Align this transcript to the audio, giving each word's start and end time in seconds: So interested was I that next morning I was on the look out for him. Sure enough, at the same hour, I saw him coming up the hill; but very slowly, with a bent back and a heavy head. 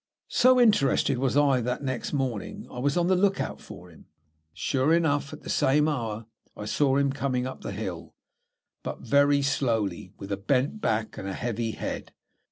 So 0.33 0.59
interested 0.59 1.19
was 1.19 1.37
I 1.37 1.61
that 1.61 1.83
next 1.83 2.11
morning 2.11 2.67
I 2.71 2.79
was 2.79 2.97
on 2.97 3.05
the 3.05 3.15
look 3.15 3.39
out 3.39 3.61
for 3.61 3.91
him. 3.91 4.07
Sure 4.51 4.95
enough, 4.95 5.31
at 5.31 5.43
the 5.43 5.49
same 5.51 5.87
hour, 5.87 6.25
I 6.57 6.65
saw 6.65 6.97
him 6.97 7.13
coming 7.13 7.45
up 7.45 7.61
the 7.61 7.71
hill; 7.71 8.15
but 8.81 9.01
very 9.01 9.43
slowly, 9.43 10.11
with 10.17 10.31
a 10.31 10.37
bent 10.37 10.81
back 10.81 11.19
and 11.19 11.27
a 11.27 11.33
heavy 11.35 11.73
head. 11.73 12.13